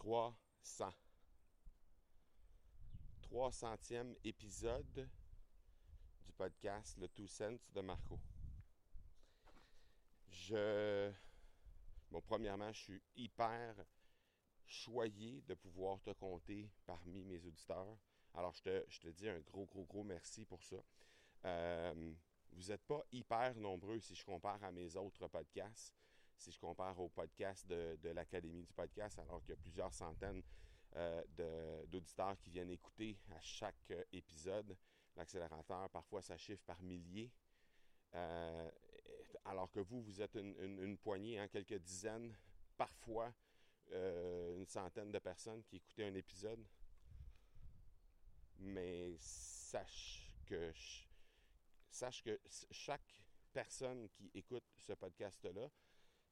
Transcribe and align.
300. 0.00 0.88
300e 3.30 4.16
épisode 4.24 5.08
du 6.24 6.32
podcast 6.32 6.96
Le 6.96 7.06
Two 7.08 7.26
Cents 7.26 7.68
de 7.74 7.82
Marco. 7.82 8.18
Je. 10.26 11.12
Bon, 12.10 12.22
premièrement, 12.22 12.72
je 12.72 12.78
suis 12.78 13.02
hyper 13.14 13.76
choyé 14.64 15.42
de 15.42 15.52
pouvoir 15.52 16.00
te 16.00 16.12
compter 16.12 16.70
parmi 16.86 17.22
mes 17.22 17.44
auditeurs. 17.44 17.98
Alors, 18.32 18.54
je 18.54 19.00
te, 19.00 19.08
dis 19.08 19.28
un 19.28 19.40
gros, 19.40 19.66
gros, 19.66 19.84
gros 19.84 20.02
merci 20.02 20.46
pour 20.46 20.62
ça. 20.62 20.82
Euh, 21.44 22.14
vous 22.52 22.68
n'êtes 22.68 22.86
pas 22.86 23.04
hyper 23.12 23.54
nombreux 23.56 24.00
si 24.00 24.14
je 24.14 24.24
compare 24.24 24.64
à 24.64 24.72
mes 24.72 24.96
autres 24.96 25.28
podcasts 25.28 25.94
si 26.40 26.50
je 26.50 26.58
compare 26.58 26.98
au 26.98 27.08
podcast 27.08 27.66
de, 27.66 28.08
l'Académie 28.14 28.64
du 28.64 28.72
podcast, 28.72 29.18
alors 29.18 29.40
qu'il 29.42 29.50
y 29.50 29.52
a 29.52 29.60
plusieurs 29.60 29.92
centaines 29.92 30.42
euh, 30.96 31.86
d'auditeurs 31.86 32.36
qui 32.38 32.50
viennent 32.50 32.70
écouter 32.70 33.18
à 33.30 33.40
chaque 33.40 33.90
euh, 33.90 34.02
épisode. 34.12 34.76
L'accélérateur, 35.16 35.90
parfois, 35.90 36.22
ça 36.22 36.36
chiffre 36.38 36.62
par 36.64 36.82
milliers. 36.82 37.30
Euh, 38.14 38.70
alors 39.44 39.70
que 39.70 39.80
vous, 39.80 40.00
vous 40.02 40.22
êtes 40.22 40.34
une, 40.34 40.96
poignée, 40.98 41.38
hein, 41.38 41.48
quelques 41.48 41.78
dizaines, 41.78 42.34
parfois 42.76 43.32
une 43.92 44.66
centaine 44.66 45.10
de 45.10 45.18
personnes 45.18 45.64
qui 45.64 45.76
écoutaient 45.76 46.04
un 46.04 46.14
épisode. 46.14 46.64
Mais 48.58 49.16
sache 49.18 50.32
que, 50.46 50.72
sache 51.90 52.22
que 52.22 52.38
chaque 52.70 53.24
personne 53.52 54.08
qui 54.10 54.30
écoute 54.32 54.64
ce 54.76 54.92
podcast-là 54.92 55.68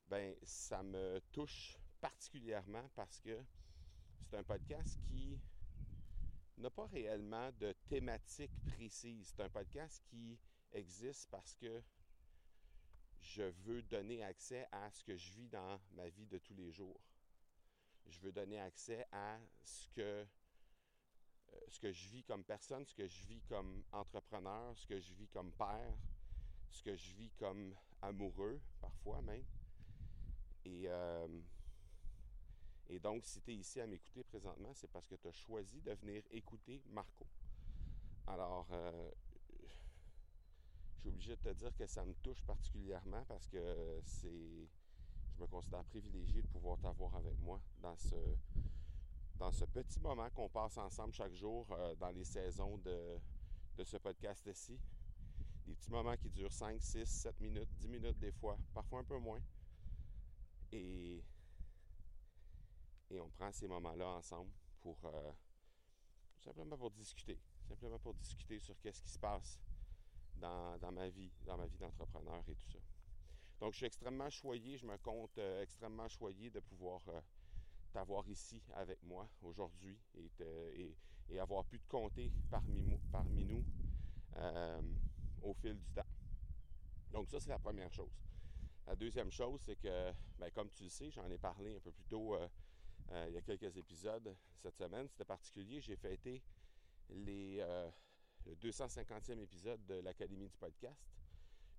ben 0.08 0.34
ça 0.42 0.82
me 0.82 1.20
touche 1.32 1.78
particulièrement 2.00 2.88
parce 2.94 3.20
que 3.20 3.38
c'est 4.22 4.36
un 4.36 4.44
podcast 4.44 4.98
qui 5.06 5.38
n'a 6.56 6.70
pas 6.70 6.86
réellement 6.86 7.50
de 7.52 7.72
thématique 7.86 8.52
précise. 8.64 9.28
C'est 9.28 9.42
un 9.42 9.50
podcast 9.50 10.02
qui 10.06 10.38
existe 10.72 11.28
parce 11.30 11.54
que 11.54 11.82
je 13.20 13.42
veux 13.42 13.82
donner 13.82 14.22
accès 14.22 14.66
à 14.72 14.90
ce 14.90 15.04
que 15.04 15.16
je 15.16 15.32
vis 15.32 15.48
dans 15.48 15.78
ma 15.92 16.08
vie 16.08 16.26
de 16.26 16.38
tous 16.38 16.54
les 16.54 16.72
jours. 16.72 17.00
Je 18.06 18.18
veux 18.20 18.32
donner 18.32 18.58
accès 18.60 19.06
à 19.12 19.38
ce 19.62 19.88
que, 19.88 20.00
euh, 20.00 20.26
ce 21.68 21.78
que 21.78 21.92
je 21.92 22.08
vis 22.08 22.24
comme 22.24 22.44
personne, 22.44 22.86
ce 22.86 22.94
que 22.94 23.06
je 23.06 23.24
vis 23.26 23.42
comme 23.42 23.84
entrepreneur, 23.92 24.76
ce 24.76 24.86
que 24.86 24.98
je 24.98 25.12
vis 25.12 25.28
comme 25.28 25.52
père, 25.52 25.94
ce 26.70 26.82
que 26.82 26.96
je 26.96 27.14
vis 27.14 27.30
comme 27.32 27.74
amoureux, 28.00 28.60
parfois 28.80 29.20
même. 29.20 29.44
Euh, 30.66 31.28
et, 32.88 32.98
donc, 32.98 33.24
si 33.24 33.40
tu 33.40 33.52
es 33.52 33.54
ici 33.54 33.80
à 33.80 33.86
m'écouter 33.86 34.24
présentement, 34.24 34.72
c'est 34.74 34.90
parce 34.90 35.06
que 35.06 35.14
tu 35.14 35.28
as 35.28 35.32
choisi 35.32 35.80
de 35.80 35.92
venir 35.92 36.22
écouter 36.30 36.82
Marco. 36.90 37.26
Alors, 38.26 38.66
euh, 38.72 39.10
je 40.94 41.00
suis 41.00 41.08
obligé 41.08 41.36
de 41.36 41.40
te 41.42 41.50
dire 41.50 41.74
que 41.76 41.86
ça 41.86 42.04
me 42.04 42.14
touche 42.14 42.42
particulièrement 42.44 43.24
parce 43.26 43.48
que 43.48 44.00
c'est. 44.04 44.68
Je 45.34 45.42
me 45.42 45.46
considère 45.46 45.84
privilégié 45.84 46.42
de 46.42 46.48
pouvoir 46.48 46.78
t'avoir 46.80 47.14
avec 47.14 47.38
moi 47.38 47.60
dans 47.80 47.96
ce, 47.96 48.16
dans 49.36 49.52
ce 49.52 49.64
petit 49.66 50.00
moment 50.00 50.28
qu'on 50.30 50.48
passe 50.48 50.76
ensemble 50.78 51.14
chaque 51.14 51.32
jour 51.32 51.64
euh, 51.70 51.94
dans 51.94 52.10
les 52.10 52.24
saisons 52.24 52.76
de, 52.78 53.20
de 53.76 53.84
ce 53.84 53.96
podcast-ci. 53.98 54.76
Des 55.64 55.74
petits 55.74 55.90
moments 55.90 56.16
qui 56.16 56.28
durent 56.30 56.52
5, 56.52 56.82
6, 56.82 57.06
7 57.06 57.40
minutes, 57.40 57.68
10 57.78 57.88
minutes 57.88 58.18
des 58.18 58.32
fois, 58.32 58.58
parfois 58.74 59.00
un 59.00 59.04
peu 59.04 59.18
moins. 59.18 59.40
Et, 60.72 61.22
on 63.10 63.28
prend 63.30 63.50
ces 63.52 63.66
moments-là 63.66 64.06
ensemble 64.06 64.50
pour 64.80 64.98
euh, 65.04 65.32
simplement 66.40 66.76
pour 66.76 66.90
discuter. 66.90 67.38
Simplement 67.66 67.98
pour 67.98 68.14
discuter 68.14 68.58
sur 68.58 68.78
qu'est-ce 68.80 69.02
qui 69.02 69.08
se 69.08 69.18
passe 69.18 69.58
dans, 70.36 70.78
ma 70.92 71.08
vie, 71.08 71.32
dans 71.44 71.56
ma 71.56 71.66
vie 71.66 71.78
d'entrepreneur 71.78 72.42
et 72.48 72.54
tout 72.54 72.68
ça. 72.68 72.78
Donc, 73.60 73.72
je 73.72 73.78
suis 73.78 73.86
extrêmement 73.86 74.30
choyé, 74.30 74.76
je 74.76 74.86
me 74.86 74.96
compte 74.98 75.36
euh, 75.38 75.62
extrêmement 75.62 76.08
choyé 76.08 76.50
de 76.50 76.60
pouvoir 76.60 77.00
euh, 77.08 77.20
t'avoir 77.92 78.28
ici 78.28 78.62
avec 78.74 79.02
moi 79.02 79.28
aujourd'hui 79.42 79.98
et, 80.14 80.30
et, 81.30 81.40
avoir 81.40 81.64
pu 81.64 81.78
te 81.80 81.88
compter 81.88 82.32
parmi 82.50 83.44
nous 83.44 83.64
au 85.42 85.54
fil 85.54 85.78
du 85.78 85.90
temps. 85.92 86.06
Donc, 87.12 87.28
ça, 87.28 87.40
c'est 87.40 87.50
la 87.50 87.58
première 87.58 87.92
chose. 87.92 88.12
La 88.88 88.96
deuxième 88.96 89.30
chose, 89.30 89.60
c'est 89.60 89.76
que, 89.76 90.12
ben, 90.38 90.50
comme 90.50 90.70
tu 90.70 90.84
le 90.84 90.88
sais, 90.88 91.10
j'en 91.10 91.30
ai 91.30 91.36
parlé 91.36 91.76
un 91.76 91.80
peu 91.80 91.92
plus 91.92 92.06
tôt 92.06 92.34
euh, 92.34 92.48
euh, 93.10 93.26
il 93.28 93.34
y 93.34 93.36
a 93.36 93.42
quelques 93.42 93.76
épisodes 93.76 94.34
cette 94.56 94.78
semaine. 94.78 95.06
C'était 95.08 95.26
particulier. 95.26 95.78
J'ai 95.82 95.94
fêté 95.94 96.42
les, 97.10 97.58
euh, 97.60 97.90
le 98.46 98.54
250e 98.54 99.40
épisode 99.40 99.84
de 99.84 99.96
l'Académie 99.96 100.48
du 100.48 100.56
podcast, 100.56 101.06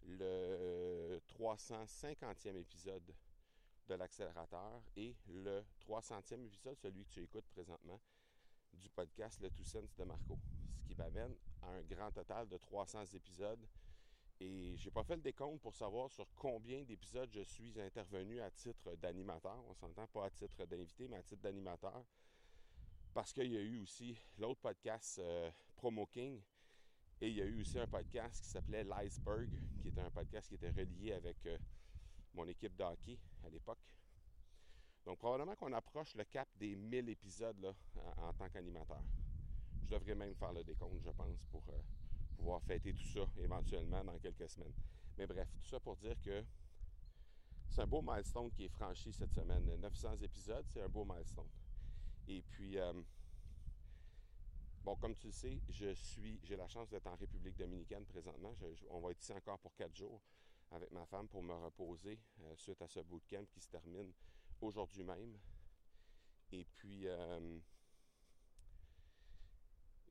le 0.04 1.20
350e 1.30 2.56
épisode 2.56 3.16
de 3.88 3.96
l'accélérateur 3.96 4.84
et 4.96 5.16
le 5.30 5.64
300e 5.80 6.46
épisode, 6.46 6.78
celui 6.78 7.06
que 7.06 7.10
tu 7.10 7.24
écoutes 7.24 7.48
présentement, 7.48 8.00
du 8.72 8.90
podcast 8.92 9.42
Le 9.42 9.50
Tout 9.50 9.64
Sense 9.64 9.96
de 9.96 10.04
Marco. 10.04 10.38
Ce 10.78 10.84
qui 10.86 10.94
m'amène 10.94 11.36
à 11.64 11.70
un 11.70 11.82
grand 11.82 12.12
total 12.12 12.48
de 12.48 12.58
300 12.58 13.04
épisodes 13.16 13.68
et 14.40 14.78
j'ai 14.78 14.92
pas 14.92 15.04
fait 15.04 15.18
le 15.18 15.22
décompte 15.22 15.62
pour 15.62 15.76
savoir 15.76 16.10
sur 16.12 16.28
combien 16.36 16.84
d'épisodes 16.84 17.30
je 17.32 17.42
suis 17.42 17.80
intervenu 17.80 18.40
à 18.40 18.50
titre 18.52 18.96
d'animateur. 18.96 19.62
On 19.70 19.74
s'entend 19.74 20.08
pas 20.08 20.26
à 20.26 20.30
titre 20.30 20.66
d'invité, 20.66 21.08
mais 21.10 21.18
à 21.18 21.24
titre 21.24 21.42
d'animateur. 21.42 22.06
Parce 23.14 23.34
qu'il 23.34 23.52
y 23.52 23.58
a 23.58 23.62
eu 23.62 23.82
aussi 23.82 24.18
l'autre 24.38 24.62
podcast 24.62 25.20
euh, 25.20 25.52
Promo 25.76 26.06
King. 26.06 26.42
Et 27.22 27.28
il 27.28 27.36
y 27.36 27.42
a 27.42 27.46
eu 27.46 27.60
aussi 27.60 27.78
un 27.78 27.88
podcast 27.88 28.42
qui 28.42 28.50
s'appelait 28.50 28.86
L'Iceberg, 28.86 29.50
qui 29.82 29.90
était 29.90 30.00
un 30.00 30.12
podcast 30.12 30.48
qui 30.48 30.56
était 30.56 30.70
relié 30.70 31.12
avec 31.12 31.46
euh, 31.46 31.58
mon 32.34 32.48
équipe 32.48 32.78
de 32.78 32.84
hockey 32.84 33.18
à 33.44 33.50
l'époque. 33.50 33.80
Donc 35.06 35.18
probablement 35.18 35.56
qu'on 35.56 35.74
approche 35.74 36.16
le 36.16 36.24
cap 36.24 36.48
des 36.58 36.78
1000 36.78 37.10
épisodes 37.10 37.76
en, 38.16 38.32
tant 38.34 38.48
qu'animateur. 38.48 39.04
Je 39.82 39.88
devrais 39.88 40.16
même 40.16 40.36
faire 40.36 40.54
le 40.54 40.64
décompte, 40.64 41.02
je 41.04 41.10
pense, 41.10 41.44
pour, 41.52 41.64
euh, 41.70 41.82
pouvoir 42.40 42.62
fêter 42.64 42.94
tout 42.94 43.06
ça 43.06 43.22
éventuellement 43.38 44.04
dans 44.04 44.18
quelques 44.18 44.50
semaines. 44.50 44.74
Mais 45.18 45.28
bref, 45.28 45.48
tout 45.52 45.68
ça 45.68 45.80
pour 45.80 45.98
dire 45.98 46.16
que 46.22 46.44
c'est 47.70 47.82
un 47.82 47.88
beau 47.88 48.02
milestone 48.02 48.50
qui 48.52 48.66
est 48.66 48.70
franchi 48.70 49.12
cette 49.12 49.34
semaine. 49.34 49.64
900 49.80 50.18
épisodes, 50.22 50.66
c'est 50.68 50.82
un 50.82 50.88
beau 50.88 51.06
milestone. 51.06 51.50
Et 52.28 52.42
puis, 52.42 52.80
euh, 52.80 52.94
bon, 54.84 54.96
comme 54.96 55.16
tu 55.16 55.28
le 55.28 55.34
sais, 55.34 55.62
je 55.70 55.94
suis, 55.94 56.40
j'ai 56.44 56.56
la 56.56 56.68
chance 56.68 56.90
d'être 56.90 57.08
en 57.08 57.16
République 57.16 57.58
dominicaine 57.58 58.06
présentement. 58.06 58.56
on 58.90 59.02
va 59.02 59.12
être 59.12 59.22
ici 59.22 59.34
encore 59.34 59.60
pour 59.60 59.76
quatre 59.76 59.96
jours 59.96 60.22
avec 60.72 60.92
ma 60.92 61.06
femme 61.06 61.28
pour 61.28 61.44
me 61.44 61.54
reposer 61.54 62.20
euh, 62.42 62.56
suite 62.56 62.82
à 62.82 62.88
ce 62.88 63.00
bootcamp 63.00 63.46
qui 63.52 63.60
se 63.60 63.68
termine 63.68 64.14
aujourd'hui 64.62 65.04
même. 65.04 65.38
Et 66.52 66.64
puis, 66.64 67.08
euh, 67.08 67.60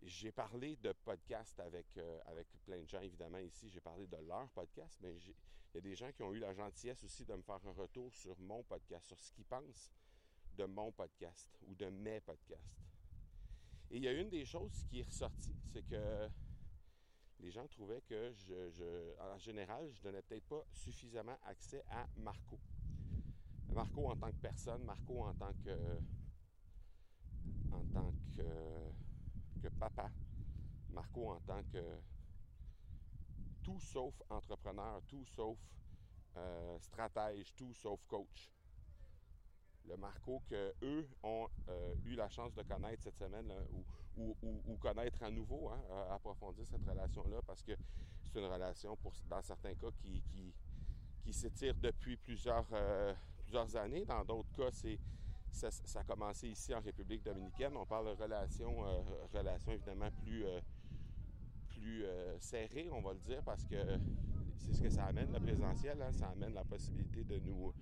j'ai 0.09 0.33
parlé 0.33 0.77
de 0.77 0.93
podcast 1.05 1.61
avec, 1.61 1.87
euh, 1.99 2.19
avec 2.27 2.49
plein 2.65 2.81
de 2.81 2.89
gens, 2.89 3.01
évidemment, 3.01 3.39
ici. 3.39 3.69
J'ai 3.69 3.81
parlé 3.81 4.07
de 4.07 4.17
leur 4.17 4.49
podcast, 4.51 4.99
mais 5.03 5.15
il 5.15 5.35
y 5.75 5.79
a 5.79 5.81
des 5.81 5.95
gens 5.95 6.11
qui 6.13 6.23
ont 6.23 6.33
eu 6.33 6.39
la 6.39 6.55
gentillesse 6.55 7.05
aussi 7.05 7.25
de 7.25 7.35
me 7.35 7.43
faire 7.43 7.61
un 7.67 7.73
retour 7.73 8.13
sur 8.15 8.39
mon 8.41 8.63
podcast, 8.63 9.07
sur 9.07 9.21
ce 9.21 9.33
qu'ils 9.33 9.45
pensent 9.45 9.93
de 10.57 10.65
mon 10.65 10.91
podcast 10.93 11.59
ou 11.67 11.75
de 11.75 11.87
mes 11.87 12.21
podcasts. 12.21 12.83
Et 13.91 13.99
il 13.99 14.05
y 14.05 14.09
a 14.09 14.13
une 14.13 14.29
des 14.29 14.45
choses 14.45 14.85
qui 14.89 15.01
est 15.01 15.05
ressortie, 15.05 15.57
c'est 15.73 15.87
que 15.87 16.29
les 17.41 17.51
gens 17.51 17.67
trouvaient 17.69 18.03
que, 18.03 18.33
je, 18.33 19.15
en 19.21 19.39
général, 19.39 19.91
je 19.93 20.03
donnais 20.03 20.23
peut-être 20.23 20.47
pas 20.47 20.65
suffisamment 20.73 21.39
accès 21.45 21.85
à 21.91 22.07
Marco. 22.17 22.59
Marco 23.73 24.07
en 24.09 24.17
tant 24.17 24.31
que 24.33 24.41
personne, 24.41 24.83
Marco 24.85 25.23
en 25.23 25.35
tant 25.35 25.53
que... 25.65 25.99
en 27.71 27.85
tant 27.93 28.13
que 28.37 29.08
que 29.59 29.69
papa, 29.69 30.11
Marco 30.91 31.31
en 31.31 31.41
tant 31.41 31.63
que 31.73 32.01
tout 33.63 33.81
sauf 33.81 34.15
entrepreneur, 34.31 35.03
tout 35.07 35.25
sauf 35.25 35.59
euh, 36.37 36.79
stratège, 36.79 37.55
tout 37.55 37.73
sauf 37.75 38.01
coach. 38.07 38.51
Le 39.87 39.97
Marco 39.97 40.43
que 40.49 40.75
eux 40.83 41.09
ont 41.23 41.49
euh, 41.69 41.95
eu 42.05 42.15
la 42.15 42.29
chance 42.29 42.55
de 42.55 42.63
connaître 42.63 43.03
cette 43.03 43.17
semaine 43.17 43.53
ou, 44.17 44.77
connaître 44.81 45.23
à 45.23 45.31
nouveau, 45.31 45.69
hein, 45.71 45.81
approfondir 46.11 46.67
cette 46.67 46.85
relation-là 46.85 47.41
parce 47.47 47.63
que 47.63 47.73
c'est 48.23 48.39
une 48.39 48.47
relation 48.47 48.97
dans 49.29 49.43
certains 49.43 49.75
cas 49.75 49.91
qui, 50.01 50.55
s'étire 51.33 51.75
depuis 51.75 52.15
euh, 52.15 53.15
plusieurs 53.45 53.77
années. 53.77 54.05
Dans 54.05 54.25
d'autres 54.25 54.53
cas, 54.53 54.71
c'est 54.73 54.99
ça, 55.53 56.01
a 56.01 56.05
commencé 56.05 56.49
ici 56.49 56.75
en 56.75 56.81
République 56.81 57.25
dominicaine. 57.25 57.77
On 57.77 57.87
parle 57.87 58.17
de 58.17 58.23
relations, 58.23 58.87
euh, 58.87 59.01
relations 59.33 59.73
évidemment 59.73 60.11
plus, 60.23 60.45
euh, 60.45 60.61
plus 61.69 62.05
euh, 62.05 62.39
serrées, 62.39 62.89
on 62.93 63.01
va 63.01 63.13
le 63.13 63.21
dire, 63.21 63.43
parce 63.45 63.65
que 63.65 63.77
c'est 64.57 64.75
ce 64.75 64.83
que 64.83 64.91
ça 64.91 65.07
amène, 65.07 65.33
le 65.33 65.41
présentiel. 65.41 66.01
Hein. 66.03 66.13
ça 66.13 66.29
amène 66.29 66.55
la 66.55 66.65
possibilité 66.65 67.25
de 67.25 67.39
nous, 67.41 67.73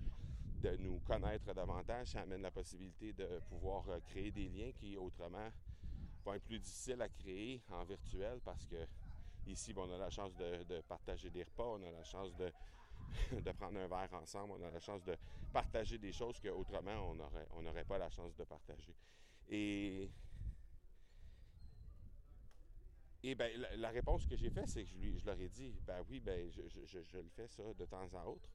de 0.61 0.75
nous 0.77 0.99
connaître 0.99 1.53
davantage, 1.53 2.07
ça 2.07 2.21
amène 2.21 2.41
la 2.41 2.51
possibilité 2.51 3.13
de 3.13 3.39
pouvoir 3.49 3.85
créer 4.07 4.31
des 4.31 4.49
liens 4.49 4.71
qui 4.71 4.97
autrement 4.97 5.49
vont 6.25 6.33
être 6.33 6.45
plus 6.45 6.59
difficiles 6.59 7.01
à 7.01 7.09
créer 7.09 7.61
en 7.71 7.83
virtuel 7.83 8.39
parce 8.43 8.65
que 8.65 8.87
ici, 9.47 9.73
on 9.75 9.91
a 9.93 9.97
la 9.97 10.09
chance 10.09 10.35
de, 10.35 10.81
partager 10.81 11.29
des 11.29 11.43
repas, 11.43 11.65
on 11.65 11.83
a 11.83 11.91
la 11.91 12.03
chance 12.03 12.35
de, 12.35 12.51
de, 13.31 13.51
prendre 13.51 13.79
un 13.79 13.87
verre 13.87 14.13
ensemble, 14.13 14.53
on 14.59 14.63
a 14.63 14.71
la 14.71 14.79
chance 14.79 15.03
de 15.03 15.15
partager 15.51 15.97
des 15.97 16.11
choses 16.11 16.39
qu'autrement 16.39 17.09
on 17.09 17.15
n'aurait 17.15 17.47
on 17.51 17.85
pas 17.85 17.97
la 17.97 18.09
chance 18.09 18.35
de 18.35 18.43
partager. 18.43 18.95
Et, 19.49 20.09
et 23.23 23.35
ben, 23.35 23.51
la, 23.75 23.89
réponse 23.89 24.25
que 24.25 24.35
j'ai 24.35 24.49
faite, 24.49 24.67
c'est 24.67 24.83
que 24.83 24.89
je, 24.89 24.95
lui, 24.95 25.19
je 25.19 25.25
leur 25.25 25.39
ai 25.39 25.49
dit, 25.49 25.73
ben 25.85 26.03
oui, 26.09 26.19
ben, 26.19 26.49
je, 26.51 26.61
je, 26.67 27.01
je, 27.01 27.17
le 27.17 27.29
fais 27.29 27.47
ça 27.47 27.63
de 27.73 27.85
temps 27.85 28.09
à 28.13 28.25
autre 28.25 28.49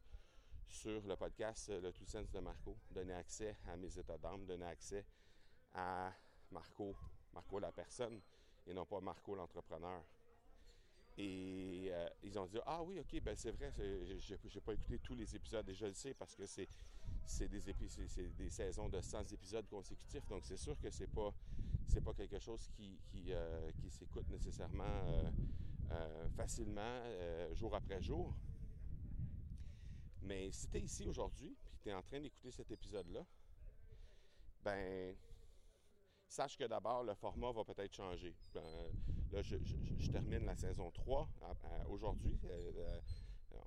sur 0.69 1.03
le 1.07 1.17
podcast 1.17 1.69
euh, 1.71 1.81
Le 1.81 1.93
Tout 1.93 2.07
Sens 2.07 2.31
de 2.31 2.41
Marco, 2.41 2.77
donner 2.91 3.13
accès 3.13 3.57
à 3.69 3.77
mes 3.77 3.99
états 3.99 4.19
d'âme, 4.19 4.47
donner 4.47 4.67
accès 4.67 5.05
à 5.75 6.13
Marco, 6.51 6.97
Marco 7.33 7.59
la 7.59 7.73
personne, 7.73 8.21
et 8.67 8.73
non 8.73 8.87
pas 8.87 9.01
Marco 9.01 9.35
l'entrepreneur. 9.35 10.03
Et 11.19 11.89
euh, 11.91 12.09
ils 12.23 12.39
ont 12.39 12.47
dit 12.47 12.59
Ah 12.67 12.83
oui, 12.83 12.99
ok, 12.99 13.21
ben 13.23 13.37
c'est 13.37 13.51
vrai, 13.51 13.73
j'ai 14.19 14.61
pas 14.61 14.73
écouté 14.73 14.99
tous 14.99 15.15
les 15.15 15.37
épisodes 15.37 15.69
et 15.69 15.75
je 15.75 15.87
le 15.87 15.93
sais 15.93 16.15
parce 16.15 16.35
que 16.35 16.47
c'est 16.47 16.69
des, 17.49 18.31
des 18.39 18.51
saisons 18.51 18.89
de 18.89 19.01
100 19.01 19.33
épisodes 19.33 19.69
consécutifs, 19.69 20.27
donc 20.29 20.45
c'est 20.45 20.57
sûr 20.57 20.79
que 20.81 20.91
c'est 20.91 21.07
pas 21.07 21.33
pas 22.03 22.15
quelque 22.15 22.39
chose 22.39 22.67
qui, 22.75 22.99
qui, 23.11 23.33
euh, 23.33 23.71
s'écoute 23.91 24.29
nécessairement 24.31 25.05
facilement 26.35 27.03
jour 27.55 27.75
après 27.75 28.01
jour. 28.01 28.35
Mais 30.23 30.51
si 30.51 30.69
tu 30.69 30.79
es 30.79 30.81
ici 30.81 31.07
aujourd'hui, 31.07 31.55
puis 31.65 31.77
tu 31.83 31.89
es 31.91 31.93
en 31.93 32.03
train 32.03 32.21
d'écouter 32.21 32.51
cet 32.51 32.71
épisode-là, 32.71 33.27
ben, 34.65 35.15
sache 36.33 36.57
que 36.57 36.65
d'abord, 36.65 37.05
le 37.05 37.15
format 37.15 37.53
va 37.53 37.63
peut-être 37.65 37.95
changer. 37.95 38.35
Ben, 38.55 38.65
là, 39.33 39.43
je, 39.43 39.57
termine 40.11 40.45
la 40.47 40.57
saison 40.57 40.91
3 40.91 41.29
aujourd'hui. 41.89 42.39
Euh, 42.45 42.73
euh, 42.79 43.59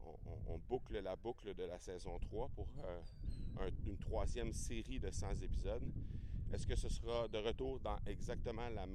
on, 0.48 0.58
boucle 0.58 1.00
la 1.00 1.16
boucle 1.16 1.54
de 1.54 1.64
la 1.64 1.78
saison 1.78 2.18
3 2.20 2.50
pour 2.50 2.68
euh, 2.84 3.72
une 3.86 3.98
troisième 3.98 4.52
série 4.52 5.00
de 5.00 5.12
100 5.12 5.42
épisodes. 5.44 5.84
Est-ce 6.52 6.66
que 6.66 6.76
ce 6.76 6.90
sera 6.90 7.28
de 7.28 7.38
retour 7.38 7.80
dans 7.80 7.98
exactement 8.08 8.68
le 8.70 8.86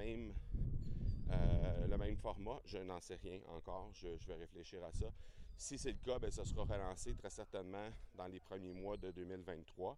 même 1.96 2.16
format? 2.16 2.60
Je 2.64 2.78
n'en 2.78 3.00
sais 3.00 3.16
rien 3.16 3.40
encore. 3.48 3.90
je, 3.92 4.08
vais 4.26 4.34
réfléchir 4.34 4.82
à 4.84 4.92
ça. 4.92 5.12
Si 5.56 5.78
c'est 5.78 5.92
le 5.92 5.98
cas, 5.98 6.18
bien, 6.18 6.30
ça 6.30 6.44
sera 6.44 6.64
relancé 6.64 7.14
très 7.14 7.30
certainement 7.30 7.90
dans 8.14 8.26
les 8.26 8.40
premiers 8.40 8.72
mois 8.72 8.96
de 8.96 9.10
2023 9.10 9.96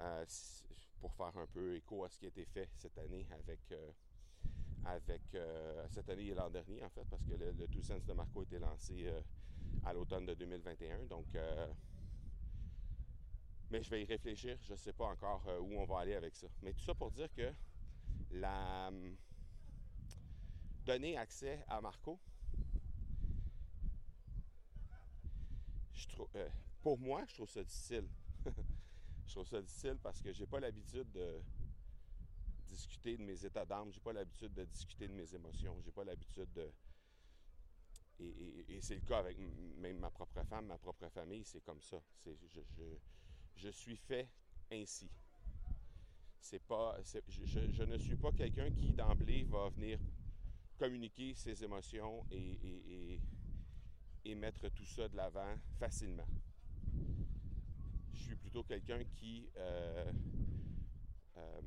euh, 0.00 0.24
pour 1.00 1.12
faire 1.14 1.36
un 1.36 1.46
peu 1.46 1.76
écho 1.76 2.04
à 2.04 2.08
ce 2.08 2.18
qui 2.18 2.26
a 2.26 2.28
été 2.28 2.44
fait 2.44 2.68
cette 2.76 2.96
année 2.98 3.26
avec, 3.30 3.60
euh, 3.72 3.90
avec 4.84 5.22
euh, 5.34 5.86
cette 5.90 6.08
année 6.08 6.26
et 6.26 6.34
l'an 6.34 6.50
dernier 6.50 6.84
en 6.84 6.90
fait, 6.90 7.04
parce 7.08 7.24
que 7.24 7.34
le, 7.34 7.52
le 7.52 7.68
Two 7.68 7.82
Sense 7.82 8.04
de 8.04 8.12
Marco 8.12 8.40
a 8.40 8.42
été 8.44 8.58
lancé 8.58 9.12
à 9.84 9.92
l'automne 9.92 10.26
de 10.26 10.34
2021. 10.34 11.04
Donc, 11.06 11.26
mais 13.70 13.82
je 13.82 13.90
vais 13.90 14.02
y 14.02 14.04
réfléchir. 14.06 14.58
Je 14.62 14.72
ne 14.72 14.76
sais 14.78 14.92
pas 14.92 15.06
encore 15.06 15.44
où 15.60 15.78
on 15.78 15.84
va 15.84 16.00
aller 16.00 16.14
avec 16.14 16.34
ça. 16.34 16.46
Mais 16.62 16.72
tout 16.72 16.84
ça 16.84 16.94
pour 16.94 17.10
dire 17.10 17.32
que 17.34 17.52
la 18.30 18.90
donner 20.86 21.18
accès 21.18 21.62
à 21.68 21.80
Marco, 21.80 22.18
Euh, 26.34 26.48
pour 26.82 26.98
moi, 26.98 27.24
je 27.28 27.34
trouve 27.34 27.50
ça 27.50 27.62
difficile. 27.62 28.08
je 29.28 29.34
trouve 29.34 29.46
ça 29.46 29.60
difficile 29.60 29.98
parce 30.02 30.22
que 30.22 30.32
j'ai 30.32 30.46
pas 30.46 30.58
l'habitude 30.58 31.10
de 31.12 31.42
discuter 32.66 33.16
de 33.16 33.22
mes 33.22 33.44
états 33.44 33.66
d'âme, 33.66 33.92
j'ai 33.92 34.00
pas 34.00 34.12
l'habitude 34.12 34.54
de 34.54 34.64
discuter 34.64 35.06
de 35.06 35.12
mes 35.12 35.34
émotions, 35.34 35.76
j'ai 35.84 35.90
pas 35.90 36.04
l'habitude 36.04 36.50
de. 36.54 36.70
Et, 38.20 38.80
c'est 38.80 38.96
le 38.96 39.02
cas 39.02 39.18
avec 39.18 39.36
même 39.76 39.98
ma 39.98 40.10
propre 40.10 40.42
femme, 40.44 40.66
ma 40.66 40.78
propre 40.78 41.08
famille, 41.08 41.44
c'est 41.44 41.60
comme 41.60 41.80
ça. 41.80 41.98
je, 43.56 43.68
suis 43.68 43.96
fait 43.96 44.28
ainsi. 44.72 45.08
C'est 46.40 46.62
pas, 46.62 46.98
je, 47.28 47.84
ne 47.84 47.98
suis 47.98 48.16
pas 48.16 48.32
quelqu'un 48.32 48.70
qui 48.72 48.92
d'emblée 48.92 49.44
va 49.44 49.68
venir 49.68 50.00
communiquer 50.78 51.34
ses 51.34 51.62
émotions 51.62 52.24
et 52.30 53.20
mettre 54.34 54.68
tout 54.70 54.86
ça 54.86 55.08
de 55.08 55.16
l'avant 55.16 55.56
facilement. 55.78 56.26
Je 58.18 58.24
suis 58.24 58.36
plutôt 58.36 58.64
quelqu'un 58.64 58.98
qui, 59.14 59.48
euh, 59.56 60.12
euh, 61.36 61.60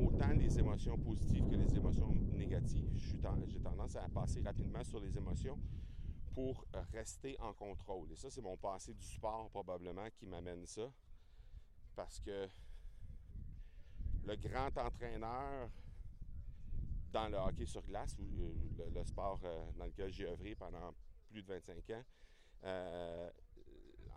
autant 0.00 0.30
les 0.30 0.58
émotions 0.58 0.98
positives 0.98 1.46
que 1.46 1.54
les 1.54 1.76
émotions 1.76 2.14
négatives, 2.32 2.88
j'ai 2.96 3.60
tendance 3.60 3.94
à 3.96 4.08
passer 4.08 4.40
rapidement 4.40 4.82
sur 4.82 5.00
les 5.00 5.16
émotions 5.18 5.58
pour 6.32 6.64
rester 6.92 7.38
en 7.40 7.52
contrôle. 7.52 8.10
Et 8.10 8.16
ça, 8.16 8.30
c'est 8.30 8.40
mon 8.40 8.56
passé 8.56 8.94
du 8.94 9.04
sport 9.04 9.50
probablement 9.50 10.08
qui 10.16 10.24
m'amène 10.24 10.64
ça. 10.66 10.90
Parce 11.94 12.20
que 12.20 12.48
le 14.24 14.36
grand 14.36 14.76
entraîneur 14.78 15.68
dans 17.12 17.28
le 17.28 17.36
hockey 17.36 17.66
sur 17.66 17.82
glace, 17.82 18.16
euh, 18.18 18.90
le, 18.94 19.04
sport 19.04 19.40
dans 19.76 19.84
lequel 19.84 20.10
j'ai 20.10 20.26
œuvré 20.26 20.54
pendant 20.54 20.94
plus 21.28 21.42
de 21.42 21.48
25 21.48 21.90
ans. 21.90 22.04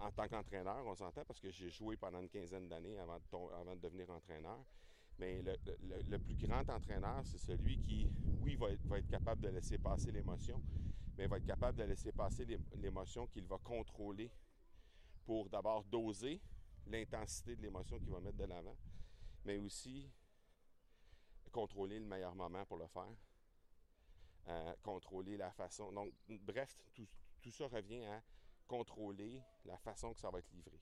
En 0.02 0.12
tant 0.12 0.28
qu'entraîneur, 0.28 0.86
on 0.86 0.96
s'entend 0.96 1.24
parce 1.26 1.40
que 1.40 1.52
j'ai 1.52 1.70
joué 1.70 1.96
pendant 1.96 2.20
une 2.20 2.30
quinzaine 2.30 2.68
d'années 2.68 2.98
avant, 2.98 3.18
de 3.20 3.80
devenir 3.80 4.10
entraîneur. 4.10 4.60
Mais 5.20 5.42
le, 5.42 6.18
plus 6.18 6.36
grand 6.36 6.68
entraîneur, 6.70 7.22
c'est 7.26 7.38
celui 7.38 7.78
qui, 7.80 8.10
oui, 8.42 8.56
va 8.56 8.72
être, 8.72 9.08
capable 9.08 9.42
de 9.42 9.50
laisser 9.50 9.78
passer 9.78 10.12
l'émotion, 10.12 10.62
mais 11.18 11.28
va 11.28 11.38
être 11.38 11.46
capable 11.46 11.78
de 11.78 11.84
laisser 11.84 12.12
passer 12.12 12.46
l'émotion 12.76 13.28
qu'il 13.28 13.46
va 13.46 13.58
contrôler 13.60 14.32
pour 15.26 15.50
d'abord 15.50 15.84
doser 15.84 16.42
l'intensité 16.88 17.56
de 17.56 17.62
l'émotion 17.62 18.00
qu'il 18.00 18.10
va 18.10 18.20
mettre 18.20 18.38
de 18.38 18.46
l'avant, 18.46 18.76
mais 19.46 19.58
aussi 19.58 20.10
contrôler 21.52 22.00
le 22.00 22.06
meilleur 22.06 22.34
moment 22.34 22.66
pour 22.66 22.78
le 22.78 22.88
faire. 22.88 23.14
Euh, 24.48 24.74
contrôler 24.82 25.38
la 25.38 25.52
façon. 25.52 25.92
Donc, 25.92 26.12
bref, 26.28 26.76
tout, 26.96 27.08
tout, 27.44 27.52
ça 27.52 27.68
revient 27.68 28.04
à 28.06 28.24
contrôler 28.68 29.42
la 29.66 29.78
façon 29.78 30.14
que 30.14 30.20
ça 30.20 30.30
va 30.30 30.40
être 30.40 30.52
livré. 30.54 30.80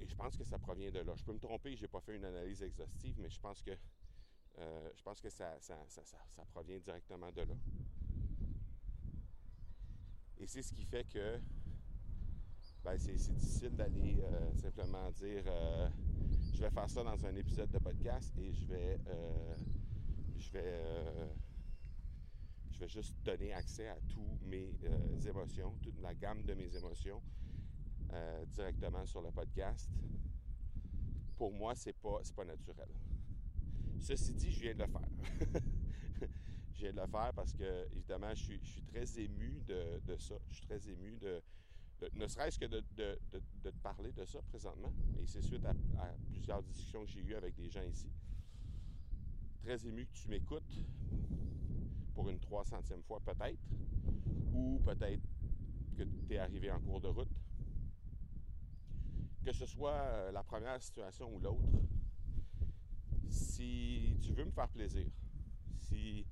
Et 0.00 0.06
je 0.06 0.14
pense 0.14 0.36
que 0.36 0.44
ça 0.44 0.58
provient 0.58 0.90
de 0.90 1.00
là. 1.00 1.14
Je 1.16 1.24
peux 1.24 1.32
me 1.32 1.40
tromper, 1.40 1.76
je 1.76 1.82
n'ai 1.82 1.88
pas 1.88 2.00
fait 2.00 2.16
une 2.16 2.24
analyse 2.24 2.62
exhaustive, 2.62 3.16
mais 3.18 3.30
je 3.30 3.40
pense 3.40 3.62
que, 3.62 3.72
euh, 4.58 4.90
je 4.94 5.02
pense 5.02 5.20
que 5.20 5.28
ça, 5.28 5.58
ça, 5.60 5.76
ça, 5.88 6.02
ça, 6.04 6.44
provient 6.52 6.78
directement 6.78 7.32
de 7.32 7.42
là. 7.42 7.54
Et 10.38 10.46
c'est 10.46 10.62
ce 10.62 10.72
qui 10.72 10.84
fait 10.84 11.04
que 11.04 11.40
ben, 12.84 12.96
c'est 12.96 13.14
difficile 13.14 13.74
d'aller 13.74 14.20
euh, 14.22 14.54
simplement 14.54 15.10
dire 15.10 15.42
je 16.54 16.60
vais 16.60 16.70
faire 16.70 16.88
ça 16.88 17.02
dans 17.02 17.26
un 17.26 17.34
épisode 17.34 17.70
de 17.70 17.78
podcast 17.78 18.32
et 18.38 18.52
je 18.52 18.64
vais 18.66 19.00
je 20.38 20.52
vais, 20.52 20.62
euh, 20.64 21.26
je 22.78 22.84
vais 22.84 22.88
juste 22.88 23.14
donner 23.24 23.52
accès 23.52 23.88
à 23.88 23.96
toutes 24.08 24.42
mes 24.46 24.72
euh, 24.84 25.20
émotions, 25.28 25.74
toute 25.82 26.00
la 26.00 26.14
gamme 26.14 26.44
de 26.44 26.54
mes 26.54 26.76
émotions 26.76 27.20
euh, 28.12 28.44
directement 28.46 29.04
sur 29.04 29.20
le 29.20 29.32
podcast. 29.32 29.90
Pour 31.36 31.52
moi, 31.52 31.74
c'est 31.74 31.92
pas, 31.92 32.20
pas 32.36 32.44
naturel. 32.44 32.88
Ceci 33.98 34.32
dit, 34.34 34.52
je 34.52 34.60
viens 34.60 34.74
de 34.74 34.84
le 34.84 34.86
faire. 34.86 35.60
je 36.72 36.78
viens 36.78 36.92
de 36.92 37.00
le 37.00 37.06
faire 37.08 37.32
parce 37.34 37.52
que, 37.52 37.88
évidemment, 37.96 38.32
je 38.34 38.44
suis, 38.44 38.82
très 38.92 39.20
ému 39.20 39.60
de, 39.66 40.16
ça. 40.16 40.36
Je 40.48 40.54
suis 40.54 40.66
très 40.66 40.88
ému 40.88 41.16
de, 41.16 41.42
ne 42.14 42.26
serait-ce 42.28 42.60
que 42.60 42.66
de, 42.66 42.80
te 42.96 43.68
parler 43.82 44.12
de 44.12 44.24
ça 44.24 44.40
présentement. 44.42 44.92
Et 45.20 45.26
c'est 45.26 45.42
suite 45.42 45.64
à, 45.64 45.70
à 46.00 46.14
plusieurs 46.30 46.62
discussions 46.62 47.04
que 47.04 47.10
j'ai 47.10 47.20
eues 47.20 47.34
avec 47.34 47.56
des 47.56 47.68
gens 47.68 47.82
ici 47.82 48.08
très 49.68 49.86
ému 49.86 50.06
que 50.06 50.12
tu 50.14 50.28
m'écoutes 50.28 50.86
pour 52.18 52.30
une 52.30 52.38
300e 52.38 53.00
fois 53.04 53.20
peut-être, 53.20 53.60
ou 54.52 54.80
peut-être 54.84 55.22
que 55.96 56.02
tu 56.02 56.34
es 56.34 56.38
arrivé 56.38 56.68
en 56.68 56.80
cours 56.80 57.00
de 57.00 57.06
route. 57.06 57.30
Que 59.44 59.52
ce 59.52 59.64
soit 59.64 59.92
euh, 59.92 60.32
la 60.32 60.42
première 60.42 60.82
situation 60.82 61.32
ou 61.32 61.38
l'autre, 61.38 61.62
si 63.30 64.16
tu 64.20 64.32
veux 64.32 64.46
me 64.46 64.50
faire 64.50 64.68
plaisir, 64.68 65.06
si 65.76 66.26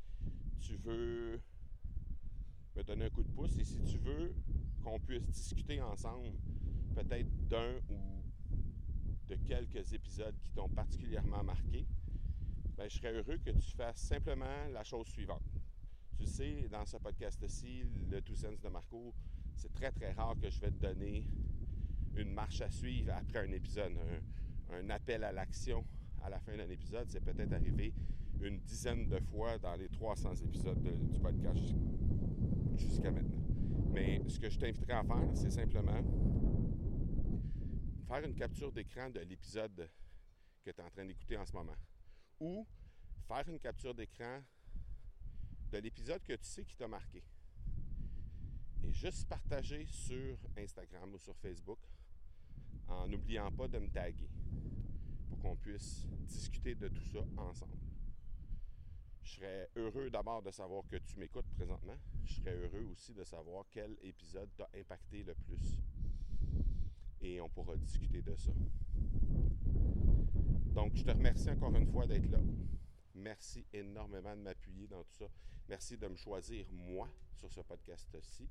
tu 0.60 0.74
veux 0.78 1.40
me 2.74 2.82
donner 2.82 3.04
un 3.04 3.10
coup 3.10 3.22
de 3.22 3.30
pouce 3.30 3.56
et 3.56 3.64
si 3.64 3.80
tu 3.84 3.98
veux 3.98 4.34
qu'on 4.82 4.98
puisse 4.98 5.28
discuter 5.28 5.80
ensemble 5.80 6.32
peut-être 6.96 7.30
d'un 7.46 7.76
ou 7.90 8.24
de 9.28 9.36
quelques 9.36 9.92
épisodes 9.92 10.34
qui 10.42 10.50
t'ont 10.50 10.68
particulièrement 10.68 11.44
marqué, 11.44 11.86
ben, 12.76 12.90
je 12.90 12.96
serais 12.96 13.12
heureux 13.12 13.38
que 13.38 13.50
tu 13.50 13.70
fasses 13.76 14.00
simplement 14.00 14.66
la 14.72 14.82
chose 14.82 15.06
suivante. 15.06 15.44
Tu 16.18 16.26
sais, 16.26 16.66
dans 16.70 16.87
ce 16.87 16.96
podcast-ci, 16.96 17.85
le 18.11 18.23
Two 18.23 18.35
Sense 18.35 18.61
de 18.62 18.68
Marco, 18.70 19.14
c'est 19.54 19.73
très, 19.75 19.92
très 19.92 20.12
rare 20.12 20.35
que 20.40 20.49
je 20.49 20.61
vais 20.61 20.70
te 20.70 20.80
donner 20.80 21.28
une 22.14 22.32
marche 22.32 22.62
à 22.62 22.70
suivre 22.70 23.12
après 23.12 23.46
un 23.46 23.52
épisode, 23.52 23.92
un, 24.73 24.88
appel 24.88 25.25
à 25.25 25.32
l'action 25.32 25.85
à 26.23 26.30
la 26.30 26.40
fin 26.40 26.56
d'un 26.56 26.68
épisode. 26.70 27.11
C'est 27.11 27.20
peut-être 27.20 27.52
arrivé 27.52 27.92
une 28.40 28.58
dizaine 28.61 29.08
de 29.08 29.18
fois 29.18 29.58
dans 29.58 29.75
les 29.76 29.90
300 29.90 30.37
épisodes 30.37 30.82
du 31.11 31.20
podcast 31.20 31.75
jusqu'à 32.76 33.11
maintenant. 33.11 33.42
Mais 33.92 34.23
ce 34.26 34.38
que 34.38 34.49
je 34.49 34.58
t'inviterai 34.58 34.94
à 34.94 35.04
faire, 35.04 35.30
c'est 35.35 35.50
simplement 35.50 36.02
faire 38.08 38.25
une 38.25 38.35
capture 38.35 38.73
d'écran 38.73 39.11
de 39.11 39.20
l'épisode 39.20 39.90
que 40.64 40.70
tu 40.70 40.80
es 40.80 40.82
en 40.82 40.88
train 40.88 41.04
d'écouter 41.04 41.37
en 41.37 41.44
ce 41.44 41.52
moment. 41.52 41.76
Ou 42.40 42.66
faire 43.28 43.46
une 43.49 43.58
capture 43.58 43.94
d'écran 43.94 44.40
de 45.70 45.78
l'épisode 45.78 46.23
que 46.23 46.35
tu 46.35 46.44
sais 46.44 46.64
qui 46.64 46.76
t'a 46.76 46.88
marqué. 46.88 47.23
Et 48.85 48.92
juste 48.92 49.28
partager 49.28 49.87
sur 49.87 50.37
Instagram 50.56 51.12
ou 51.14 51.18
sur 51.18 51.37
Facebook 51.37 51.78
en 52.88 53.08
n'oubliant 53.08 53.50
pas 53.50 53.68
de 53.68 53.78
me 53.78 53.88
taguer 53.88 54.28
pour 55.28 55.38
qu'on 55.40 55.56
puisse 55.56 56.06
discuter 56.28 56.75
de 56.75 56.88
tout 56.88 57.04
ça 57.04 57.20
ensemble. 57.37 57.76
Je 59.25 59.32
serais 59.32 59.68
heureux 59.75 60.08
d'abord 60.08 60.40
de 60.40 60.52
savoir 60.52 60.87
que 60.87 60.96
tu 60.96 61.18
m'écoutes 61.18 61.49
présentement. 61.56 61.96
Je 62.25 62.35
serais 62.35 62.54
heureux 62.54 62.87
aussi 62.92 63.12
de 63.12 63.25
savoir 63.25 63.64
quel 63.73 63.96
épisode 64.02 64.49
t'a 64.56 64.68
impacté 64.78 65.25
le 65.25 65.35
plus. 65.35 65.80
Et 67.20 67.40
on 67.40 67.49
pourra 67.49 67.76
discuter 67.76 68.23
de 68.23 68.37
ça. 68.37 68.52
Donc, 70.75 70.94
je 70.94 71.02
te 71.02 71.11
remercie 71.11 71.50
encore 71.50 71.75
une 71.75 71.90
fois 71.90 72.06
d'être 72.06 72.30
là. 72.30 72.38
Merci 73.26 73.66
énormément 73.73 74.37
de 74.37 74.42
m'appuyer 74.42 74.87
dans 74.87 75.02
tout 75.02 75.16
ça. 75.18 75.28
Merci 75.68 75.99
de 75.99 76.06
me 76.06 76.14
choisir, 76.14 76.64
moi, 76.71 77.11
sur 77.35 77.50
ce 77.50 77.61
podcast-ci. 77.61 78.49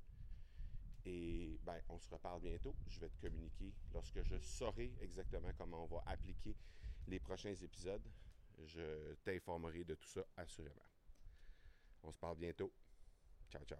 Et 1.05 1.58
ben, 1.63 1.79
on 1.88 1.98
se 1.98 2.10
reparle 2.10 2.41
bientôt. 2.41 2.75
Je 2.89 3.00
vais 3.00 3.08
te 3.08 3.17
communiquer 3.22 3.74
lorsque 3.94 4.22
je 4.24 4.38
saurai 4.38 4.91
exactement 5.00 5.48
comment 5.58 5.86
on 5.86 5.96
va 5.96 6.03
appliquer 6.08 6.58
les 7.08 7.22
prochains 7.22 7.55
épisodes. 7.55 8.05
Je 8.65 9.13
t'informerai 9.24 9.86
de 9.86 9.96
tout 9.96 10.10
ça 10.10 10.25
assurément. 10.36 10.89
On 12.03 12.12
se 12.12 12.17
parle 12.17 12.38
bientôt. 12.38 12.74
Ciao, 13.50 13.63
ciao. 13.63 13.79